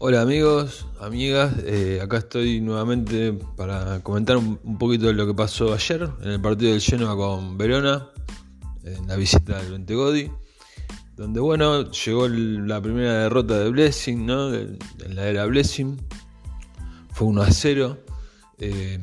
Hola 0.00 0.22
amigos, 0.22 0.86
amigas, 1.00 1.56
eh, 1.64 1.98
acá 2.00 2.18
estoy 2.18 2.60
nuevamente 2.60 3.32
para 3.56 4.00
comentar 4.04 4.36
un, 4.36 4.78
poquito 4.78 5.08
de 5.08 5.12
lo 5.12 5.26
que 5.26 5.34
pasó 5.34 5.74
ayer 5.74 6.08
en 6.22 6.30
el 6.30 6.40
partido 6.40 6.70
del 6.70 6.80
Genoa 6.80 7.16
con 7.16 7.58
Verona, 7.58 8.08
en 8.84 9.08
la 9.08 9.16
visita 9.16 9.60
del 9.60 9.72
Ventegodi, 9.72 10.30
donde 11.16 11.40
bueno, 11.40 11.90
llegó 11.90 12.28
la 12.28 12.80
primera 12.80 13.22
derrota 13.22 13.58
de 13.58 13.70
Blessing, 13.70 14.24
¿no? 14.24 14.54
en 14.54 14.78
la 15.16 15.26
era 15.26 15.46
Blessing, 15.46 16.00
fue 17.10 17.26
1 17.26 17.42
a 17.42 17.50
0, 17.50 17.98
eh, 18.58 19.00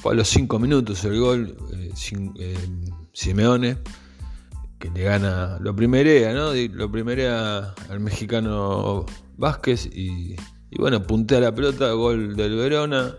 fue 0.00 0.12
a 0.12 0.14
los 0.14 0.28
5 0.28 0.56
minutos 0.60 1.04
el 1.04 1.18
gol, 1.18 1.56
eh, 1.72 2.60
Simeone, 3.12 3.78
que 4.78 4.88
le 4.90 5.02
gana, 5.02 5.58
lo 5.60 5.74
primerea, 5.74 6.32
¿no? 6.32 6.52
Lo 6.54 6.92
primerea 6.92 7.74
al 7.88 7.98
mexicano 7.98 9.04
Vázquez 9.40 9.86
y, 9.86 10.36
bueno, 10.78 11.02
puntea 11.02 11.40
la 11.40 11.54
pelota, 11.54 11.90
gol 11.92 12.36
del 12.36 12.56
Verona, 12.56 13.16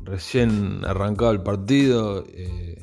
recién 0.00 0.82
arrancado 0.86 1.32
el 1.32 1.42
partido. 1.42 2.24
Eh, 2.28 2.82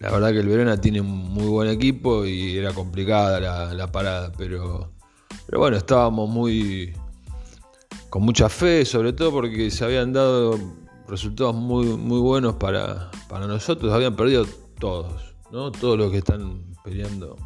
la 0.00 0.10
verdad 0.10 0.30
que 0.30 0.40
el 0.40 0.48
Verona 0.48 0.80
tiene 0.80 1.02
un 1.02 1.08
muy 1.08 1.46
buen 1.46 1.68
equipo 1.68 2.24
y 2.24 2.56
era 2.56 2.72
complicada 2.72 3.74
la, 3.74 3.92
parada, 3.92 4.32
pero, 4.38 4.90
pero 5.46 5.58
bueno, 5.58 5.76
estábamos 5.76 6.30
muy 6.30 6.94
con 8.08 8.22
mucha 8.22 8.48
fe, 8.48 8.86
sobre 8.86 9.12
todo 9.12 9.30
porque 9.30 9.70
se 9.70 9.84
habían 9.84 10.14
dado 10.14 10.58
resultados 11.08 11.54
muy, 11.54 11.84
muy 11.84 12.20
buenos 12.20 12.54
para, 12.54 13.10
para 13.28 13.46
nosotros, 13.46 13.92
habían 13.92 14.16
perdido 14.16 14.46
todos, 14.78 15.34
¿no? 15.52 15.70
todos 15.72 15.98
los 15.98 16.10
que 16.10 16.18
están 16.18 16.62
peleando 16.82 17.36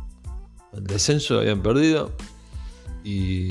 el 0.72 0.84
descenso 0.84 1.40
habían 1.40 1.62
perdido. 1.62 2.12
Y, 3.04 3.50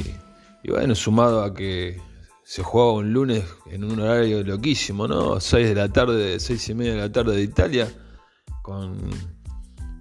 bueno, 0.67 0.95
sumado 0.95 1.43
a 1.43 1.53
que 1.53 1.99
se 2.43 2.63
jugaba 2.63 2.93
un 2.93 3.13
lunes 3.13 3.43
en 3.69 3.83
un 3.83 3.99
horario 3.99 4.43
loquísimo, 4.43 5.07
¿no? 5.07 5.39
6 5.39 5.69
de 5.69 5.75
la 5.75 5.89
tarde, 5.89 6.39
6 6.39 6.69
y 6.69 6.73
media 6.73 6.93
de 6.93 6.99
la 6.99 7.11
tarde 7.11 7.35
de 7.35 7.43
Italia, 7.43 7.91
con 8.61 8.97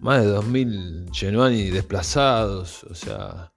más 0.01 0.25
de 0.25 0.34
2.000 0.37 1.12
genuani 1.12 1.70
desplazados, 1.70 2.84
o 2.84 2.95
sea, 2.95 3.53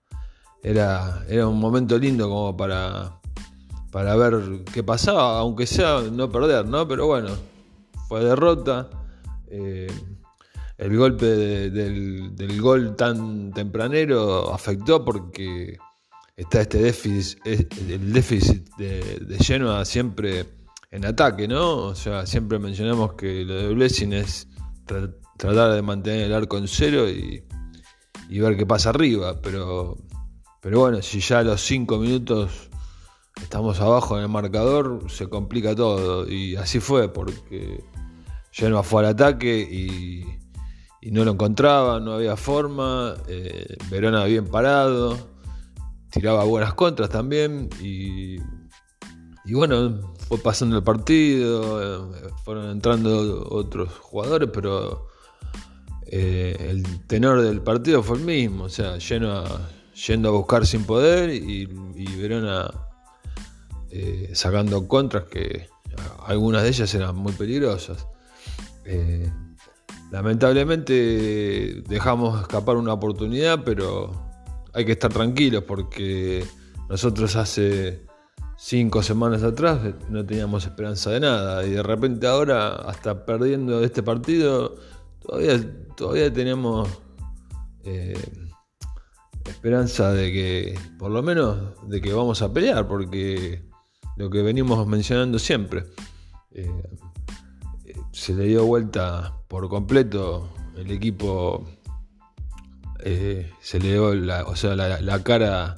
era, 0.61 1.25
era 1.27 1.47
un 1.47 1.59
momento 1.59 1.97
lindo 1.97 2.29
como 2.29 2.55
para, 2.55 3.19
para 3.91 4.15
ver 4.15 4.63
qué 4.73 4.83
pasaba, 4.83 5.39
aunque 5.39 5.65
sea 5.65 6.01
no 6.11 6.29
perder, 6.29 6.65
¿no? 6.65 6.87
Pero 6.87 7.07
bueno, 7.07 7.29
fue 8.07 8.23
derrota. 8.23 8.89
Eh, 9.47 9.91
el 10.83 10.97
golpe 10.97 11.25
del, 11.25 12.61
gol 12.61 12.97
tan 12.97 13.53
tempranero 13.53 14.53
afectó 14.53 15.05
porque 15.05 15.77
está 16.35 16.61
este 16.61 16.79
déficit, 16.79 17.39
el 17.45 18.11
déficit 18.11 18.67
de, 18.75 19.19
de 19.25 19.37
Genoa 19.39 19.85
siempre 19.85 20.45
en 20.91 21.05
ataque, 21.05 21.47
¿no? 21.47 21.77
O 21.77 21.95
sea, 21.95 22.25
siempre 22.25 22.59
mencionamos 22.59 23.13
que 23.13 23.45
lo 23.45 23.55
de 23.55 23.73
Blessing 23.73 24.11
es 24.11 24.49
tratar 24.85 25.71
de 25.73 25.81
mantener 25.81 26.25
el 26.25 26.33
arco 26.33 26.57
en 26.57 26.67
cero 26.67 27.09
y, 27.09 27.45
ver 28.29 28.57
qué 28.57 28.65
pasa 28.65 28.89
arriba, 28.89 29.39
pero, 29.41 29.97
pero 30.59 30.81
bueno, 30.81 31.01
si 31.01 31.21
ya 31.21 31.39
a 31.39 31.43
los 31.43 31.61
5 31.61 31.97
minutos 31.97 32.69
estamos 33.41 33.79
abajo 33.79 34.17
en 34.17 34.23
el 34.23 34.29
marcador, 34.29 35.09
se 35.09 35.27
complica 35.29 35.73
todo 35.73 36.29
y 36.29 36.57
así 36.57 36.81
fue 36.81 37.13
porque 37.13 37.85
Genoa 38.51 38.83
fue 38.83 39.03
al 39.03 39.11
ataque 39.11 39.59
y 39.59 40.42
y 41.05 41.11
no 41.11 41.25
lo 41.25 41.31
encontraba, 41.31 41.99
no 41.99 42.13
había 42.13 42.37
forma. 42.37 43.15
Eh, 43.27 43.75
Verona 43.89 44.23
bien 44.23 44.47
parado, 44.47 45.17
tiraba 46.09 46.45
buenas 46.45 46.73
contras 46.75 47.09
también 47.09 47.69
y, 47.81 48.37
y 49.43 49.53
bueno, 49.53 50.13
fue 50.29 50.37
pasando 50.37 50.77
el 50.77 50.83
partido, 50.83 52.13
eh, 52.15 52.29
fueron 52.45 52.69
entrando 52.69 53.45
otros 53.49 53.89
jugadores, 53.99 54.49
pero 54.53 55.09
eh, 56.05 56.55
el 56.69 57.05
tenor 57.05 57.41
del 57.41 57.59
partido 57.61 58.01
fue 58.01 58.19
el 58.19 58.23
mismo, 58.23 58.65
o 58.65 58.69
sea, 58.69 58.97
lleno 58.97 59.43
yendo 60.07 60.29
a 60.29 60.31
buscar 60.31 60.65
sin 60.65 60.85
poder 60.85 61.31
y, 61.31 61.65
Verona 62.17 62.71
sacando 64.33 64.87
contras 64.87 65.25
que 65.25 65.67
algunas 66.25 66.63
de 66.63 66.69
ellas 66.69 66.95
eran 66.95 67.15
muy 67.15 67.33
peligrosas. 67.33 68.07
Lamentablemente 70.13 71.81
dejamos 71.89 72.39
escapar 72.39 72.77
una 72.77 72.93
oportunidad, 72.93 73.63
pero 73.63 74.11
hay 74.71 74.85
que 74.85 74.91
estar 74.91 75.11
tranquilos 75.11 75.63
porque 75.63 76.45
nosotros 76.87 77.35
hace 77.35 78.05
cinco 78.55 79.01
semanas 79.01 79.41
atrás 79.41 79.79
no 80.09 80.23
teníamos 80.23 80.67
esperanza 80.67 81.09
de 81.09 81.19
nada 81.19 81.65
y 81.65 81.71
de 81.71 81.81
repente 81.81 82.27
ahora, 82.27 82.75
hasta 82.75 83.25
perdiendo 83.25 83.83
este 83.83 84.03
partido, 84.03 84.75
todavía, 85.19 85.59
todavía 85.97 86.31
tenemos 86.31 86.87
eh, 87.83 88.13
esperanza 89.45 90.13
de 90.13 90.31
que, 90.31 90.79
por 90.99 91.09
lo 91.09 91.23
menos, 91.23 91.89
de 91.89 91.99
que 92.01 92.13
vamos 92.13 92.43
a 92.43 92.53
pelear, 92.53 92.87
porque 92.87 93.63
lo 94.17 94.29
que 94.29 94.43
venimos 94.43 94.85
mencionando 94.85 95.39
siempre. 95.39 95.85
Eh, 96.51 96.83
se 98.13 98.35
le 98.35 98.45
dio 98.45 98.63
vuelta 98.65 99.33
por 99.47 99.67
completo 99.67 100.47
el 100.77 100.91
equipo 100.91 101.65
eh, 103.03 103.51
se 103.59 103.79
le 103.79 103.93
dio 103.93 104.13
la, 104.13 104.43
o 104.43 104.55
sea, 104.55 104.75
la, 104.75 105.23
cara 105.23 105.75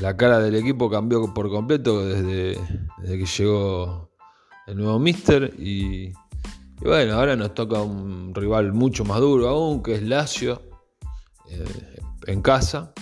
la 0.00 0.16
cara 0.16 0.38
del 0.40 0.56
equipo 0.56 0.90
cambió 0.90 1.32
por 1.32 1.48
completo 1.48 2.06
desde, 2.06 2.60
que 3.02 3.24
llegó 3.24 4.10
el 4.66 4.76
nuevo 4.76 4.98
Mister 4.98 5.54
y, 5.58 6.12
bueno 6.80 7.14
ahora 7.14 7.34
nos 7.34 7.54
toca 7.54 7.80
un 7.80 8.34
rival 8.34 8.74
mucho 8.74 9.06
más 9.06 9.20
duro 9.20 9.48
aún 9.48 9.82
que 9.82 9.94
es 9.94 10.02
Lazio 10.02 10.62
eh, 11.50 11.96
en 12.26 12.42
casa. 12.42 12.92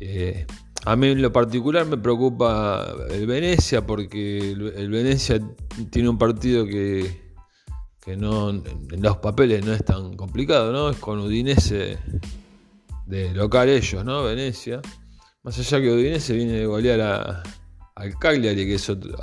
Eh, 0.00 0.46
a 0.84 0.96
mí 0.96 1.08
en 1.08 1.22
lo 1.22 1.32
particular 1.32 1.86
me 1.86 1.96
preocupa 1.96 2.94
el 3.10 3.26
Venecia 3.26 3.86
porque 3.86 4.52
el 4.52 4.90
Venecia 4.90 5.40
tiene 5.90 6.08
un 6.08 6.18
partido 6.18 6.64
que 6.64 7.25
que 8.06 8.16
no 8.16 8.50
en 8.50 9.02
los 9.02 9.16
papeles 9.16 9.66
no 9.66 9.72
es 9.72 9.84
tan 9.84 10.14
complicado, 10.14 10.72
¿no? 10.72 10.90
Es 10.90 10.96
con 10.98 11.18
Udinese 11.18 11.98
de 13.04 13.34
local 13.34 13.68
ellos, 13.68 14.04
¿no? 14.04 14.22
Venecia. 14.22 14.80
Más 15.42 15.58
allá 15.58 15.80
que 15.80 15.90
Udinese 15.90 16.34
viene 16.34 16.52
de 16.52 16.66
golear 16.66 17.42
al 17.96 18.18
Cagliari, 18.20 18.64
que 18.64 18.76
es 18.76 18.88
otro, 18.88 19.18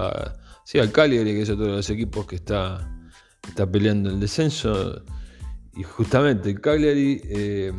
sí, 0.65 0.79
al 0.79 0.91
Cagliari, 0.91 1.31
que 1.31 1.43
es 1.43 1.49
otro 1.49 1.67
de 1.67 1.71
los 1.77 1.89
equipos 1.89 2.27
que 2.27 2.35
está, 2.35 3.07
está 3.47 3.71
peleando 3.71 4.09
el 4.09 4.19
descenso. 4.19 5.01
Y 5.77 5.83
justamente 5.83 6.49
el 6.49 6.59
Cagliari 6.59 7.21
eh, 7.23 7.71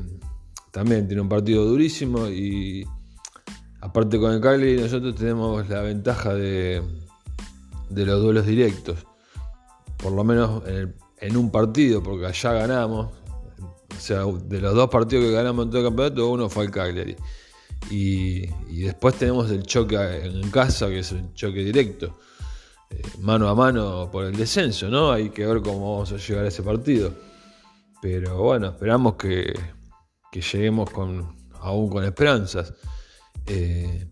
también 0.71 1.07
tiene 1.07 1.21
un 1.21 1.29
partido 1.29 1.67
durísimo 1.67 2.29
y 2.29 2.83
aparte 3.83 4.19
con 4.19 4.33
el 4.33 4.41
Cagliari 4.41 4.81
nosotros 4.81 5.15
tenemos 5.17 5.69
la 5.69 5.83
ventaja 5.83 6.33
de, 6.33 6.83
de 7.91 8.07
los 8.07 8.23
duelos 8.23 8.47
directos 8.47 9.05
por 10.05 10.13
lo 10.13 10.23
menos 10.23 10.63
en, 10.67 11.35
un 11.35 11.51
partido, 11.51 12.03
porque 12.03 12.27
allá 12.27 12.53
ganamos. 12.53 13.07
O 13.97 14.01
sea, 14.01 14.27
de 14.27 14.61
los 14.61 14.75
dos 14.75 14.91
partidos 14.91 15.25
que 15.25 15.33
ganamos 15.33 15.65
en 15.65 15.71
todo 15.71 15.81
el 15.81 15.87
campeonato, 15.87 16.29
uno 16.29 16.51
fue 16.51 16.67
el 16.67 16.71
Cagliari. 16.71 17.17
Y, 17.91 18.47
después 18.85 19.15
tenemos 19.15 19.51
el 19.51 19.63
choque 19.63 19.97
en 19.97 20.51
casa, 20.51 20.89
que 20.89 20.99
es 20.99 21.13
el 21.13 21.33
choque 21.33 21.65
directo, 21.65 22.19
eh, 22.91 23.01
mano 23.21 23.49
a 23.49 23.55
mano 23.55 24.11
por 24.13 24.27
el 24.27 24.37
descenso, 24.37 24.91
¿no? 24.91 25.11
Hay 25.11 25.31
que 25.31 25.47
ver 25.47 25.63
cómo 25.63 25.95
vamos 25.95 26.13
a 26.13 26.19
llegar 26.19 26.45
a 26.45 26.49
ese 26.49 26.63
partido. 26.63 27.11
Pero 28.03 28.37
bueno, 28.37 28.67
esperamos 28.67 29.15
que, 29.15 29.59
lleguemos 30.35 30.91
con, 30.91 31.35
aún 31.61 31.89
con 31.89 32.05
esperanzas. 32.05 32.75
Eh, 33.47 34.07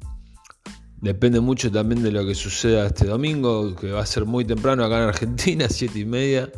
Depende 1.03 1.41
mucho 1.41 1.69
también 1.69 2.01
de 2.05 2.13
lo 2.13 2.25
que 2.25 2.33
suceda 2.33 2.87
este 2.87 3.07
domingo, 3.07 3.75
que 3.75 3.91
va 3.91 4.03
a 4.03 4.07
ser 4.07 4.25
muy 4.25 4.45
temprano 4.45 4.85
acá 4.85 4.99
en 4.99 5.09
Argentina, 5.09 5.67
7 5.69 5.99
y 5.99 6.05
media. 6.05 6.51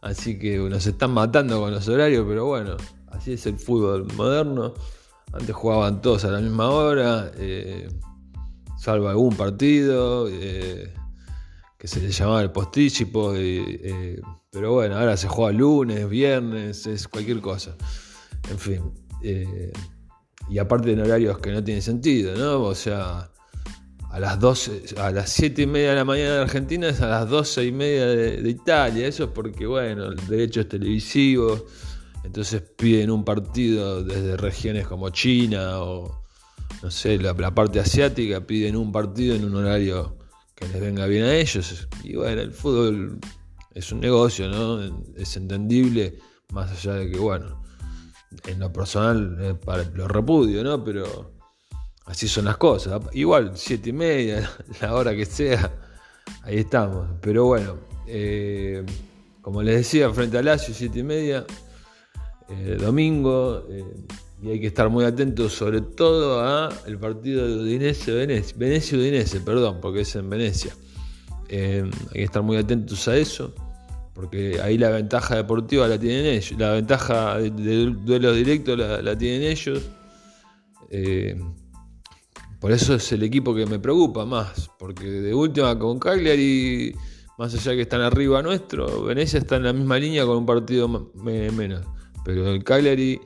Así 0.00 0.40
que 0.40 0.58
nos 0.58 0.84
están 0.84 1.12
matando 1.12 1.60
con 1.60 1.70
los 1.70 1.86
horarios, 1.86 2.26
pero 2.28 2.46
bueno, 2.46 2.76
así 3.12 3.34
es 3.34 3.46
el 3.46 3.60
fútbol 3.60 4.08
moderno. 4.16 4.74
Antes 5.32 5.54
jugaban 5.54 6.02
todos 6.02 6.24
a 6.24 6.32
la 6.32 6.40
misma 6.40 6.70
hora, 6.70 7.30
eh, 7.36 7.88
salvo 8.76 9.08
algún 9.08 9.36
partido 9.36 10.28
eh, 10.28 10.92
que 11.78 11.86
se 11.86 12.00
le 12.00 12.10
llamaba 12.10 12.42
el 12.42 12.50
postícipo. 12.50 13.34
Eh, 13.36 14.20
pero 14.50 14.72
bueno, 14.72 14.98
ahora 14.98 15.16
se 15.16 15.28
juega 15.28 15.52
lunes, 15.52 16.08
viernes, 16.08 16.88
es 16.88 17.06
cualquier 17.06 17.40
cosa. 17.40 17.76
En 18.50 18.58
fin. 18.58 18.82
y 20.50 20.58
aparte 20.58 20.90
en 20.90 21.02
horarios 21.02 21.38
que 21.38 21.52
no 21.52 21.62
tienen 21.62 21.82
sentido, 21.82 22.36
¿no? 22.36 22.62
O 22.64 22.74
sea 22.74 23.31
a 24.12 24.20
las 24.20 24.38
12, 24.38 24.96
a 24.98 25.10
las 25.10 25.30
7 25.30 25.62
y 25.62 25.66
media 25.66 25.90
de 25.90 25.96
la 25.96 26.04
mañana 26.04 26.34
de 26.34 26.40
Argentina 26.42 26.86
es 26.86 27.00
a 27.00 27.08
las 27.08 27.30
12 27.30 27.64
y 27.64 27.72
media 27.72 28.06
de, 28.06 28.50
Italia. 28.50 29.06
Eso 29.06 29.24
es 29.24 29.30
porque, 29.30 29.66
bueno, 29.66 30.08
el 30.08 30.26
derecho 30.26 30.60
es 30.60 30.68
televisivo. 30.68 31.64
Entonces 32.22 32.60
piden 32.60 33.10
un 33.10 33.24
partido 33.24 34.04
desde 34.04 34.36
regiones 34.36 34.86
como 34.86 35.08
China 35.08 35.78
o, 35.80 36.24
no 36.82 36.90
sé, 36.90 37.16
la, 37.18 37.34
parte 37.34 37.80
asiática 37.80 38.46
piden 38.46 38.76
un 38.76 38.92
partido 38.92 39.34
en 39.34 39.46
un 39.46 39.56
horario 39.56 40.18
que 40.54 40.68
les 40.68 40.80
venga 40.80 41.06
bien 41.06 41.24
a 41.24 41.34
ellos. 41.34 41.88
Y 42.04 42.14
bueno, 42.14 42.42
el 42.42 42.52
fútbol 42.52 43.18
es 43.74 43.92
un 43.92 44.00
negocio, 44.00 44.46
¿no? 44.48 44.78
Es 45.16 45.38
entendible, 45.38 46.18
más 46.52 46.70
allá 46.70 46.96
de 46.96 47.10
que, 47.10 47.18
bueno, 47.18 47.62
en 48.46 48.58
lo 48.58 48.70
personal 48.70 49.38
eh, 49.40 49.54
para, 49.54 49.84
lo 49.84 50.06
repudio, 50.06 50.62
¿no? 50.62 50.84
Pero 50.84 51.31
así 52.06 52.28
son 52.28 52.46
las 52.46 52.56
cosas. 52.56 53.00
Igual, 53.12 53.52
siete 53.54 53.90
y 53.90 53.92
media, 53.92 54.50
la 54.80 54.94
hora 54.94 55.14
que 55.14 55.26
sea, 55.26 55.70
ahí 56.42 56.58
estamos. 56.58 57.08
Pero 57.20 57.44
bueno, 57.46 57.78
eh, 58.06 58.84
como 59.40 59.62
les 59.62 59.76
decía, 59.76 60.10
frente 60.10 60.38
al 60.38 60.44
Lazio, 60.46 60.74
siete 60.74 61.00
y 61.00 61.04
media, 61.04 61.44
eh, 62.48 62.76
domingo 62.80 63.64
y 64.42 64.50
hay 64.50 64.60
que 64.60 64.66
estar 64.66 64.90
muy 64.90 65.04
atentos 65.04 65.52
sobre 65.52 65.80
todo 65.80 66.40
a 66.40 66.68
el 66.86 66.98
partido 66.98 67.46
de 67.46 67.62
Udinese 67.62 68.10
Venecia, 68.12 68.56
Venecia 68.58 68.98
Udinese, 68.98 69.40
perdón, 69.40 69.78
porque 69.80 70.00
es 70.00 70.16
en 70.16 70.28
Venecia. 70.28 70.74
Eh, 71.48 71.88
hay 72.08 72.12
que 72.12 72.24
estar 72.24 72.42
muy 72.42 72.56
atentos 72.56 73.06
a 73.06 73.16
eso, 73.16 73.54
porque 74.14 74.60
ahí 74.60 74.78
la 74.78 74.90
ventaja 74.90 75.36
deportiva 75.36 75.86
la 75.86 75.98
tienen 75.98 76.26
ellos, 76.26 76.58
la 76.58 76.72
ventaja 76.72 77.38
del 77.38 78.04
duelo 78.04 78.32
directo 78.32 78.74
la, 78.74 79.16
tienen 79.16 79.42
ellos. 79.42 79.80
Eh, 80.90 81.40
por 82.62 82.70
eso 82.70 82.94
es 82.94 83.10
el 83.10 83.24
equipo 83.24 83.52
que 83.52 83.66
me 83.66 83.80
preocupa 83.80 84.24
más, 84.24 84.70
porque 84.78 85.04
de 85.04 85.34
última 85.34 85.76
con 85.76 85.98
Cagliari, 85.98 86.94
más 87.36 87.52
allá 87.52 87.72
que 87.72 87.82
están 87.82 88.02
arriba 88.02 88.40
nuestro, 88.40 89.02
Venecia 89.02 89.40
está 89.40 89.56
en 89.56 89.64
la 89.64 89.72
misma 89.72 89.98
línea 89.98 90.24
con 90.24 90.36
un 90.38 90.46
partido 90.46 90.88
menos, 90.88 91.84
pero 92.24 92.48
el 92.48 92.62
Cagliari 92.62 93.20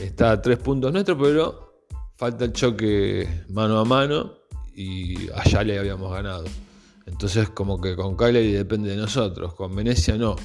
está 0.00 0.30
a 0.30 0.40
tres 0.40 0.58
puntos 0.58 0.92
nuestros, 0.92 1.18
pero 1.20 1.82
falta 2.14 2.44
el 2.44 2.52
choque 2.52 3.28
mano 3.48 3.80
a 3.80 3.84
mano 3.84 4.34
y 4.76 5.28
allá 5.34 5.64
le 5.64 5.80
habíamos 5.80 6.12
ganado. 6.12 6.44
Entonces 7.04 7.48
como 7.48 7.80
que 7.80 7.96
con 7.96 8.16
Cagliari 8.16 8.52
depende 8.52 8.90
de 8.90 8.96
nosotros, 8.96 9.54
con 9.54 9.74
Venecia 9.74 10.16
no. 10.16 10.36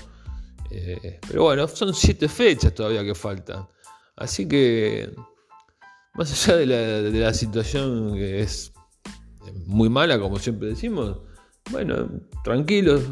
Eh, 0.71 1.19
pero 1.27 1.43
bueno, 1.43 1.67
son 1.67 1.93
siete 1.93 2.27
fechas 2.27 2.73
todavía 2.73 3.03
que 3.03 3.13
faltan. 3.13 3.67
Así 4.15 4.47
que, 4.47 5.13
más 6.13 6.31
allá 6.49 6.57
de 6.57 7.11
la, 7.11 7.33
situación 7.33 8.13
que 8.13 8.41
es 8.41 8.73
muy 9.65 9.89
mala, 9.89 10.19
como 10.19 10.39
siempre 10.39 10.69
decimos, 10.69 11.19
bueno, 11.71 12.09
tranquilos 12.43 13.03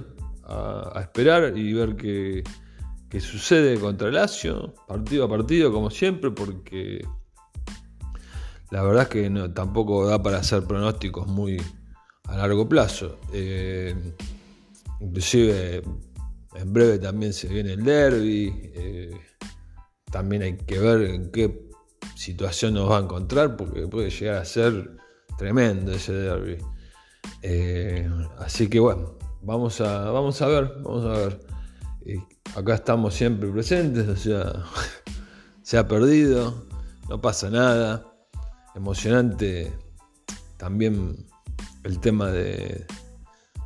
a 0.43 0.99
esperar 1.01 1.55
y 1.57 1.73
ver 1.73 1.95
que 1.95 2.43
que 3.09 3.19
sucede 3.19 3.79
contra 3.79 4.11
Lazio, 4.11 4.75
partido 4.87 5.25
a 5.25 5.29
partido 5.29 5.71
como 5.73 5.89
siempre, 5.89 6.29
porque 6.29 7.03
la 8.69 8.83
verdad 8.83 9.03
es 9.03 9.09
que 9.09 9.49
tampoco 9.53 10.05
da 10.05 10.21
para 10.21 10.37
hacer 10.37 10.63
pronósticos 10.63 11.27
muy 11.27 11.59
a 12.25 12.37
largo 12.37 12.69
plazo. 12.69 13.17
Eh, 13.33 13.95
inclusive 15.01 15.81
en 16.53 16.73
breve 16.73 16.99
también 16.99 17.33
se 17.33 17.47
viene 17.47 17.73
el 17.73 17.83
derby, 17.83 18.53
eh, 18.75 19.19
también 20.11 20.43
hay 20.43 20.57
que 20.57 20.77
ver 20.77 21.01
en 21.01 21.31
qué 21.31 21.68
situación 22.19 22.73
nos 22.73 22.89
va 22.89 22.97
a 22.97 23.01
encontrar, 23.01 23.55
porque 23.55 23.87
puede 23.87 24.09
llegar 24.09 24.37
a 24.37 24.45
ser 24.45 24.97
tremendo 25.37 25.91
ese 25.93 26.13
derby. 26.13 26.57
Eh, 27.41 28.09
así 28.39 28.67
que 28.69 28.79
bueno, 28.79 29.17
vamos 29.41 29.79
a, 29.81 30.11
vamos 30.11 30.41
a 30.41 30.47
ver, 30.47 30.73
vamos 30.83 31.05
a 31.05 31.19
ver 31.19 31.49
acá 32.55 32.75
estamos 32.75 33.13
siempre 33.13 33.49
presentes, 33.49 34.07
o 34.07 34.15
sea, 34.15 34.63
se 35.61 35.77
ha 35.77 35.87
perdido, 35.87 36.65
no 37.07 37.21
pasa 37.21 37.49
nada. 37.49 38.05
Emocionante 38.75 39.73
también 40.57 41.25
el 41.83 41.99
tema 41.99 42.31
de, 42.31 42.85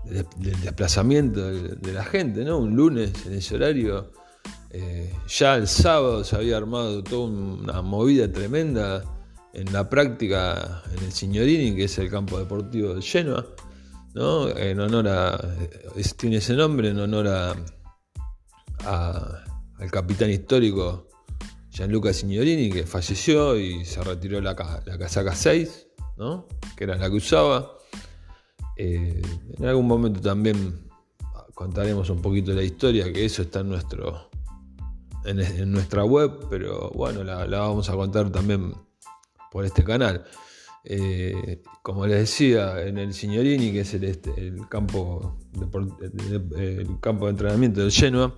del 0.05 0.61
desplazamiento 0.61 1.51
de, 1.51 1.93
la 1.93 2.03
gente, 2.03 2.43
¿no? 2.45 2.57
Un 2.57 2.75
lunes 2.75 3.13
en 3.25 3.33
ese 3.33 3.55
horario. 3.55 4.11
Eh, 4.71 5.13
ya 5.27 5.55
el 5.55 5.67
sábado 5.67 6.23
se 6.23 6.35
había 6.35 6.57
armado 6.57 7.03
toda 7.03 7.27
una 7.27 7.81
movida 7.81 8.31
tremenda 8.31 9.03
en 9.53 9.71
la 9.71 9.87
práctica 9.87 10.81
en 10.91 11.05
el 11.05 11.11
Signorini, 11.11 11.75
que 11.75 11.83
es 11.83 11.97
el 11.99 12.09
campo 12.09 12.39
deportivo 12.39 12.95
de 12.95 13.01
Genoa, 13.01 13.45
¿no? 14.15 14.49
En 14.49 14.79
honor 14.79 15.07
a. 15.07 15.55
tiene 16.17 16.37
ese 16.37 16.55
nombre 16.55 16.89
en 16.89 16.99
honor 16.99 17.27
a 17.27 17.55
al 19.83 19.91
capitán 19.91 20.29
histórico 20.29 21.07
Gianluca 21.69 22.13
Signorini, 22.13 22.69
que 22.69 22.85
falleció 22.85 23.57
y 23.57 23.83
se 23.83 24.01
retiró 24.03 24.39
la, 24.41 24.53
la 24.85 24.97
casaca 24.97 25.35
6, 25.35 25.87
¿no? 26.17 26.47
que 26.77 26.83
era 26.83 26.95
la 26.95 27.09
que 27.09 27.15
usaba. 27.15 27.77
Eh, 28.77 29.21
en 29.57 29.65
algún 29.65 29.87
momento 29.87 30.21
también 30.21 30.87
contaremos 31.53 32.09
un 32.09 32.21
poquito 32.21 32.53
la 32.53 32.63
historia, 32.63 33.11
que 33.11 33.25
eso 33.25 33.41
está 33.41 33.61
en, 33.61 33.69
nuestro, 33.69 34.29
en, 35.25 35.71
nuestra 35.71 36.03
web, 36.03 36.47
pero 36.49 36.91
bueno, 36.91 37.23
la, 37.23 37.45
vamos 37.45 37.89
a 37.89 37.93
contar 37.93 38.31
también 38.31 38.73
por 39.51 39.65
este 39.65 39.83
canal. 39.83 40.25
Eh, 40.85 41.61
como 41.81 42.05
les 42.05 42.19
decía, 42.19 42.81
en 42.81 42.97
el 42.97 43.13
Signorini, 43.13 43.71
que 43.71 43.81
es 43.81 43.93
el, 43.93 44.03
este, 44.03 44.53
campo, 44.69 45.39
de, 45.51 46.79
el 46.79 46.99
campo 46.99 47.25
de 47.25 47.31
entrenamiento 47.31 47.81
del 47.81 47.91
Genoa, 47.91 48.33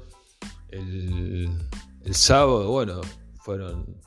el, 0.69 1.49
sábado, 2.11 2.69
bueno, 2.69 3.01
fueron, 3.41 3.99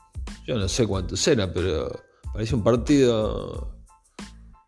yo 0.47 0.57
no 0.57 0.67
sé 0.69 0.87
cuántos 0.87 1.27
eran, 1.27 1.51
pero 1.53 1.91
parece 2.33 2.55
un 2.55 2.63
partido 2.63 3.79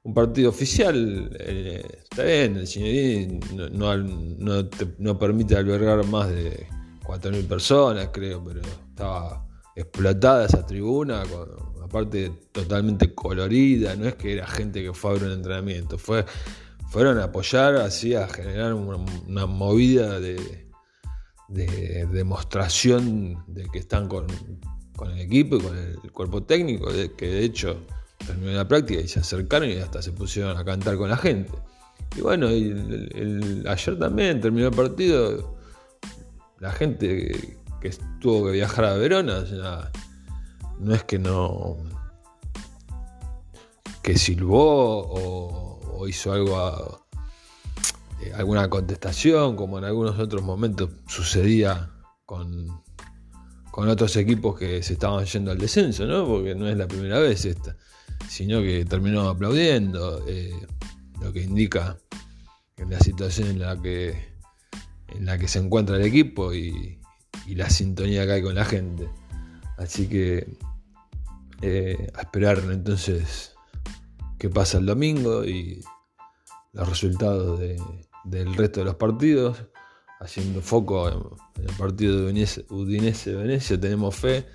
un 0.04 0.14
partido 0.14 0.50
oficial, 0.50 1.30
eh, 1.40 1.84
está 2.04 2.24
bien, 2.24 2.58
el 2.58 2.68
señorín 2.68 3.40
no, 3.72 3.98
no, 3.98 5.20
permite 5.20 5.56
albergar 5.56 6.04
más 6.08 6.30
de 6.30 6.68
4.000 7.20 7.48
personas, 7.48 8.10
creo, 8.12 8.44
pero 8.44 8.62
estaba 8.62 9.46
explotada 9.76 10.46
esa 10.46 10.66
tribuna, 10.66 11.24
aparte 11.84 12.32
totalmente 12.52 13.14
colorida, 13.14 13.96
no 13.96 14.08
es 14.08 14.16
que 14.16 14.34
era 14.34 14.48
gente 14.48 14.82
que 14.82 14.94
fue 14.94 15.12
a 15.12 15.14
ver 15.14 15.24
un 15.24 15.32
entrenamiento, 15.32 15.98
fue, 15.98 16.26
fueron 16.90 17.18
a 17.20 17.26
apoyar, 17.26 17.76
así 17.76 18.16
a 18.16 18.28
generar 18.28 18.74
una 18.74 19.46
movida 19.46 20.20
de, 20.20 20.70
de 21.52 22.08
demostración 22.12 23.44
de 23.48 23.68
que 23.72 23.80
están 23.80 24.08
con, 24.08 24.28
el 24.30 25.20
equipo 25.20 25.58
y 25.58 25.62
con 25.62 25.78
el 25.78 26.12
cuerpo 26.12 26.44
técnico, 26.44 26.90
que 27.18 27.28
de 27.28 27.44
hecho 27.44 27.78
terminó 28.26 28.52
la 28.52 28.68
práctica 28.68 29.02
y 29.02 29.08
se 29.08 29.20
acercaron 29.20 29.70
y 29.70 29.78
hasta 29.78 30.02
se 30.02 30.12
pusieron 30.12 30.56
a 30.58 30.64
cantar 30.64 30.96
con 30.96 31.10
la 31.10 31.18
gente. 31.18 31.52
Y 32.16 32.22
bueno, 32.22 32.48
ayer 32.48 34.00
también 34.00 34.42
terminó 34.42 34.68
el 34.68 34.76
partido, 34.76 35.56
la 36.62 36.72
gente 36.72 37.58
que, 37.82 37.90
tuvo 38.20 38.46
que 38.46 38.52
viajar 38.52 38.86
a 38.86 38.94
Verona, 38.94 39.44
no 40.80 40.94
es 40.94 41.04
que 41.04 41.18
no 41.18 41.78
que 44.04 44.18
silbó 44.18 45.08
o, 45.08 46.08
hizo 46.08 46.34
algo 46.34 46.58
a, 46.58 47.02
eh, 48.22 48.34
alguna 48.36 48.70
contestación, 48.70 49.56
como 49.56 49.78
en 49.78 49.86
algunos 49.86 50.18
otros 50.18 50.42
momentos 50.42 50.90
sucedía 51.08 51.92
con, 52.26 52.82
con 53.72 53.90
otros 53.90 54.16
equipos 54.16 54.58
que 54.58 54.82
se 54.82 54.94
estaban 54.94 55.26
yendo 55.26 55.52
al 55.52 55.58
descenso, 55.58 56.06
¿no? 56.06 56.26
porque 56.26 56.56
no 56.56 56.68
es 56.68 56.78
la 56.78 56.88
primera 56.88 57.20
vez 57.20 57.46
esta, 57.46 57.76
sino 58.28 58.62
que 58.62 58.86
terminó 58.86 59.30
aplaudiendo, 59.30 60.24
eh, 60.28 60.54
lo 61.22 61.32
que 61.34 61.42
indica 61.42 61.98
la 62.78 63.00
situación 63.00 63.50
en 63.50 63.60
la 63.60 63.80
que, 63.80 64.31
en 65.16 65.26
la 65.26 65.38
que 65.38 65.48
se 65.48 65.60
encuentra 65.60 65.96
el 65.96 66.04
equipo 66.04 66.54
y, 66.54 66.98
la 67.48 67.70
sintonía 67.70 68.26
que 68.26 68.32
hay 68.34 68.42
con 68.42 68.56
la 68.56 68.64
gente. 68.64 69.10
Así 69.78 70.08
que 70.08 70.56
eh, 71.62 72.10
a 72.16 72.22
esperar 72.22 72.60
entonces 72.72 73.54
qué 74.40 74.50
pasa 74.50 74.78
el 74.78 74.86
domingo 74.86 75.44
y 75.44 75.84
los 76.72 76.88
resultados 76.88 77.60
de, 77.60 77.82
del 78.24 78.56
resto 78.56 78.80
de 78.80 78.86
los 78.86 78.96
partidos, 78.96 79.66
haciendo 80.22 80.62
foco 80.62 81.10
en, 81.10 81.68
el 81.68 81.76
partido 81.76 82.26
de 82.26 82.66
Udinese-Venecia, 82.70 83.80
tenemos 83.80 84.16
fe. 84.16 84.46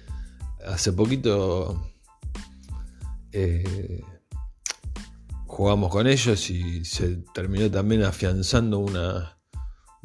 Hace 0.66 0.92
poquito 0.92 1.92
eh, 3.32 4.02
jugamos 5.46 5.90
con 5.90 6.06
ellos 6.06 6.50
y 6.50 6.84
se 6.84 7.16
terminó 7.34 7.70
también 7.70 8.02
afianzando 8.02 8.78
una, 8.78 9.35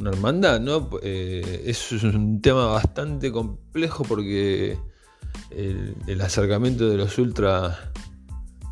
una 0.01 0.09
hermandad, 0.11 0.59
¿no? 0.59 0.89
Eh, 1.03 1.63
es 1.65 1.91
un 1.91 2.41
tema 2.41 2.65
bastante 2.65 3.31
complejo 3.31 4.03
porque 4.03 4.77
el, 5.51 6.21
acercamiento 6.21 6.89
de 6.89 6.97
los 6.97 7.17
ultra 7.17 7.91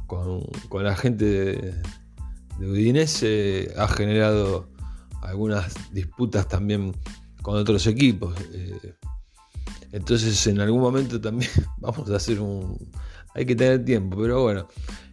con, 0.08 0.44
la 0.84 0.96
gente 0.96 1.26
de, 1.26 1.74
de 2.60 2.70
Udinese 2.70 3.74
ha 3.78 3.88
generado 3.88 4.70
algunas 5.22 5.74
disputas 5.94 6.48
también 6.48 6.96
con 7.42 7.56
otros 7.56 7.86
equipos. 7.88 8.36
Eh, 8.54 8.96
Entonces 9.92 10.48
en 10.48 10.60
algún 10.60 10.82
momento 10.82 11.22
también 11.22 11.52
vamos 11.78 12.10
a 12.10 12.16
hacer 12.16 12.40
un... 12.40 12.78
Hay 13.36 13.46
que 13.46 13.56
tener 13.56 13.86
tiempo, 13.86 14.18
pero 14.20 14.42
bueno, 14.42 14.68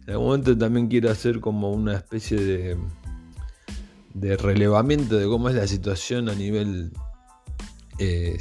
en 0.05 0.13
algún 0.13 0.27
momento 0.27 0.57
también 0.57 0.87
quiero 0.87 1.11
hacer 1.11 1.39
como 1.39 1.71
una 1.71 1.95
especie 1.95 2.39
de, 2.39 2.77
de 4.19 4.35
relevamiento 4.35 5.15
de 5.15 5.27
cómo 5.27 5.49
es 5.49 5.55
la 5.55 5.67
situación 5.67 6.29
a 6.29 6.33
nivel 6.33 6.91
eh, 7.99 8.37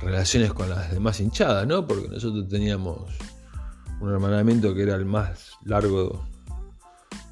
relaciones 0.00 0.52
con 0.52 0.70
las 0.70 0.90
demás 0.90 1.20
hinchadas, 1.20 1.66
¿no? 1.66 1.86
Porque 1.86 2.08
nosotros 2.08 2.48
teníamos 2.48 3.12
un 4.00 4.12
hermanamiento 4.12 4.74
que 4.74 4.82
era 4.82 4.94
el 4.94 5.04
más 5.04 5.52
largo 5.64 6.26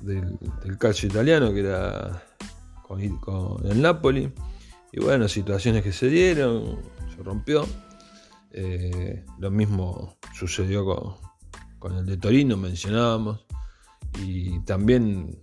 del, 0.00 0.38
calcio 0.78 1.08
italiano, 1.08 1.52
que 1.52 1.60
era 1.60 2.22
con, 2.82 3.00
el 3.64 3.80
Napoli. 3.80 4.32
Y 4.92 5.00
bueno, 5.00 5.26
situaciones 5.28 5.82
que 5.82 5.92
se 5.92 6.08
dieron, 6.08 6.78
se 7.14 7.22
rompió. 7.22 7.66
Eh, 8.50 9.24
lo 9.38 9.50
mismo 9.50 10.16
sucedió 10.34 10.84
con, 11.78 11.96
el 11.96 12.06
de 12.06 12.16
Torino, 12.18 12.56
mencionábamos. 12.56 13.44
Y 14.22 14.60
también 14.60 15.40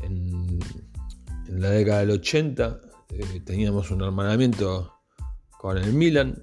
en, 0.00 0.58
la 1.58 1.70
década 1.70 2.00
del 2.00 2.12
80 2.12 2.80
eh, 3.10 3.40
teníamos 3.44 3.90
un 3.90 4.02
hermanamiento 4.02 4.94
con 5.58 5.76
el 5.76 5.92
Milan. 5.92 6.42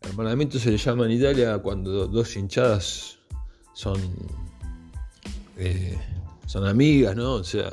Hermanamiento 0.00 0.58
se 0.58 0.70
le 0.70 0.78
llama 0.78 1.04
en 1.04 1.12
Italia 1.12 1.58
cuando 1.58 2.06
dos 2.06 2.36
hinchadas 2.36 3.18
son, 3.74 4.00
eh, 5.58 5.98
son 6.46 6.66
amigas, 6.66 7.14
¿no? 7.16 7.34
O 7.34 7.44
sea, 7.44 7.68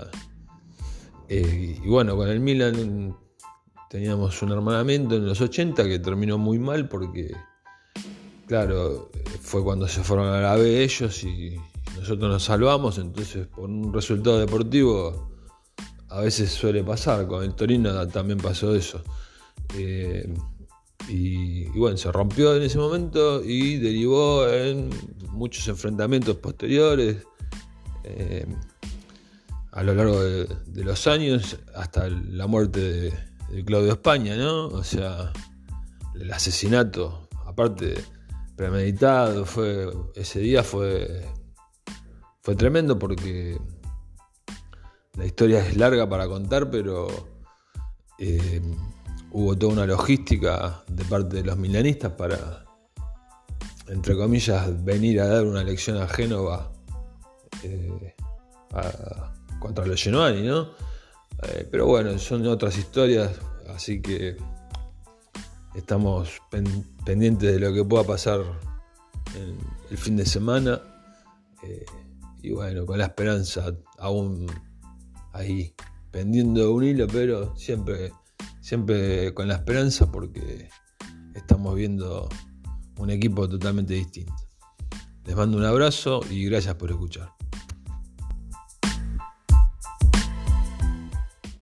eh, 1.30 1.80
y 1.82 1.88
bueno, 1.88 2.18
con 2.18 2.28
el 2.28 2.42
Milan 2.42 3.16
teníamos 3.90 4.42
un 4.42 4.52
hermanamiento 4.52 5.16
en 5.16 5.26
los 5.26 5.40
80 5.40 5.86
que 5.86 6.00
terminó 6.00 6.38
muy 6.38 6.60
mal 6.60 6.90
porque, 6.90 7.34
claro, 8.46 9.10
fue 9.40 9.64
cuando 9.64 9.88
se 9.88 10.04
fueron 10.04 10.28
a 10.28 10.42
la 10.42 10.56
B 10.58 10.84
ellos 10.84 11.24
y 11.24 11.56
nosotros 11.96 12.30
nos 12.30 12.44
salvamos, 12.44 12.98
entonces 12.98 13.48
por 13.48 13.70
un 13.70 13.94
resultado 13.94 14.40
deportivo 14.40 15.37
a 16.10 16.22
veces 16.22 16.52
suele 16.52 16.84
pasar, 16.84 17.28
con 17.28 17.44
el 17.44 17.54
Torino 17.54 18.08
también 18.08 18.40
pasó 18.40 18.76
eso. 18.76 19.04
Eh, 19.76 20.34
y, 21.10 21.66
bueno, 21.70 21.98
se 21.98 22.12
rompió 22.12 22.56
en 22.56 22.64
ese 22.64 22.78
momento 22.78 23.44
y 23.44 23.78
derivó 23.78 24.48
en 24.48 24.90
muchos 25.30 25.68
enfrentamientos 25.68 26.38
posteriores 26.38 27.18
eh, 28.04 28.46
a 29.72 29.84
lo 29.84 29.94
largo 29.94 30.22
de, 30.24 30.84
los 30.84 31.08
años 31.08 31.58
hasta 31.76 32.10
la 32.10 32.48
muerte 32.48 32.80
de, 32.82 33.14
Claudio 33.66 33.94
España, 33.94 34.36
¿no? 34.36 34.68
O 34.68 34.84
sea, 34.84 35.32
el 36.16 36.32
asesinato, 36.34 37.30
aparte 37.46 37.96
premeditado, 38.58 39.46
fue 39.46 39.90
ese 40.16 40.40
día 40.40 40.64
fue 40.64 41.24
fue 42.42 42.56
tremendo 42.56 43.00
porque 43.00 43.58
la 45.18 45.26
historia 45.26 45.66
es 45.66 45.76
larga 45.76 46.08
para 46.08 46.28
contar, 46.28 46.70
pero 46.70 47.08
eh, 48.20 48.62
hubo 49.32 49.58
toda 49.58 49.74
una 49.74 49.86
logística 49.86 50.84
de 50.88 51.04
parte 51.06 51.38
de 51.38 51.44
los 51.44 51.58
milanistas 51.58 52.12
para, 52.12 52.66
entre 53.88 54.16
comillas, 54.16 54.84
venir 54.86 55.20
a 55.20 55.28
dar 55.28 55.46
una 55.46 55.64
lección 55.64 55.98
a 55.98 56.08
Génova 56.08 56.72
eh, 57.64 58.16
contra 59.60 59.88
los 59.88 60.02
Genoani, 60.02 60.44
¿no? 60.44 60.70
Eh, 61.44 61.68
pero 61.70 61.88
bueno, 61.88 62.18
son 62.20 62.46
otras 62.46 62.78
historias, 62.78 63.32
así 63.70 64.00
que 64.02 64.38
estamos 65.74 66.30
pendientes 67.06 67.54
de 67.54 67.60
lo 67.60 67.74
que 67.74 67.84
pueda 67.84 68.04
pasar 68.04 68.42
en 69.36 69.58
el 69.90 69.98
fin 69.98 70.16
de 70.16 70.28
semana. 70.28 70.80
Y 72.44 72.52
bueno, 72.52 72.86
con 72.86 73.00
la 73.00 73.06
esperanza 73.06 73.74
aún 73.98 74.48
ahí 75.34 75.74
pendiendo 76.12 76.74
un 76.74 76.84
hilo, 76.84 77.08
pero 77.08 77.56
siempre 77.56 78.12
siempre 78.68 79.34
con 79.34 79.48
la 79.48 79.56
esperanza 79.56 80.12
porque 80.12 80.68
estamos 81.34 81.74
viendo 81.74 82.28
un 82.98 83.10
equipo 83.10 83.48
totalmente 83.48 83.94
distinto. 83.94 84.34
Les 85.24 85.38
mando 85.38 85.58
un 85.58 85.64
abrazo 85.64 86.20
y 86.30 86.46
gracias 86.46 86.76
por 86.76 86.92
escuchar. 86.92 87.37